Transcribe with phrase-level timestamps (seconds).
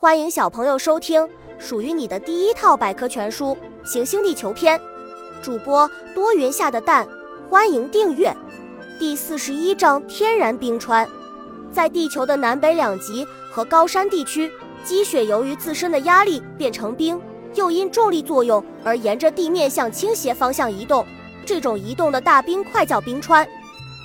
[0.00, 1.28] 欢迎小朋友收听
[1.58, 4.78] 属于你的第一套百科全书《行星地球篇》，
[5.42, 7.04] 主播多云下的蛋，
[7.50, 8.32] 欢迎订阅。
[8.96, 11.04] 第四十一章：天然冰川。
[11.72, 14.48] 在地球的南北两极和高山地区，
[14.84, 17.20] 积雪由于自身的压力变成冰，
[17.56, 21.04] 又因重力作用而沿着地面向倾斜方向移动。
[21.44, 23.44] 这种移动的大冰块叫冰川。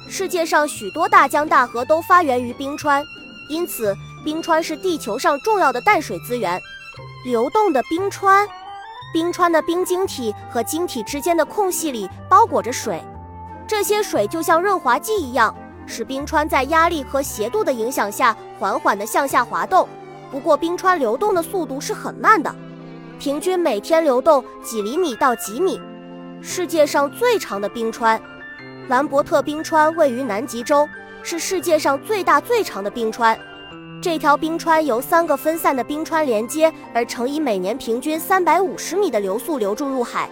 [0.10, 3.06] 世界上许多大江大河都发源于冰川，
[3.48, 3.96] 因此。
[4.24, 6.62] 冰川是地球上重要的淡水资源，
[7.26, 8.48] 流动的冰川，
[9.14, 13.04] 冰川的冰晶体和晶体之间的空隙里包裹着水，
[13.68, 15.54] 这些水就像润滑剂一样，
[15.86, 19.88] 使冰川在压力和斜度的影响下缓缓地向下滑动。
[20.32, 22.56] 不过，冰川流动的速度是很慢的，
[23.20, 25.82] 平均每天流动几厘米到几米。
[26.42, 28.20] 世界上最长的冰川——
[28.88, 30.88] 兰伯特冰川，位于南极洲，
[31.22, 33.38] 是世界上最大最长的冰川。
[34.04, 40.30] 这条冰川由三个分散的冰川连接而成，以每年平均三百五十米的流速流注入海。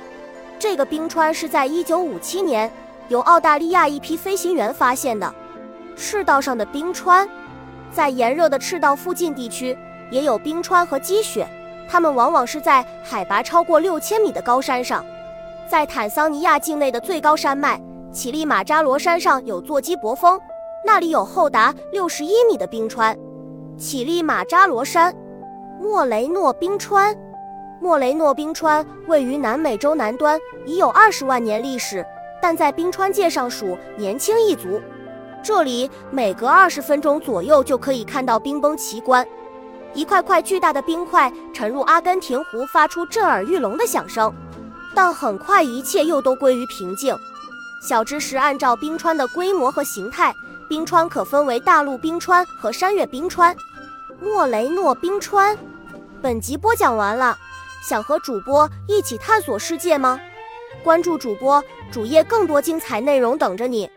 [0.59, 2.69] 这个冰川是在一九五七年
[3.07, 5.33] 由澳大利亚一批飞行员发现的。
[5.95, 7.25] 赤道上的冰川，
[7.93, 9.77] 在炎热的赤道附近地区
[10.09, 11.47] 也有冰川和积雪，
[11.87, 15.01] 它们往往是在海拔超过六千米的高山上。
[15.69, 20.37] 在坦桑尼亚境内的最高山脉乞力马扎罗山上有座基博峰，
[20.85, 23.17] 那里有厚达六十一米的冰川。
[23.81, 25.11] 乞力马扎罗山，
[25.81, 27.17] 莫雷诺冰川。
[27.79, 32.05] 莫雷诺冰川位于南美洲南端，已有二十万年历史，
[32.39, 34.79] 但在冰川界上属年轻一族。
[35.43, 39.27] 这里每隔二十分钟左右就可以看到冰崩奇观，
[39.95, 44.31] 一块块巨大的冰块沉入阿根廷湖，发出震耳欲聋的响声。
[44.93, 47.17] 但很快一切又都归于平静。
[47.81, 50.31] 小知识：按照冰川的规模和形态，
[50.69, 53.55] 冰川可分为大陆冰川和山岳冰川。
[54.23, 55.57] 莫雷诺冰川，
[56.21, 57.35] 本集播讲完了，
[57.83, 60.21] 想和主播一起探索世界吗？
[60.83, 63.89] 关注主播主页，更多精彩内容等着你。